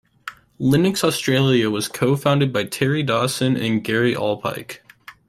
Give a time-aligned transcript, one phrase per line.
[0.59, 4.79] Linux Australia was co-founded by Terry Dawson and Gary Allpike.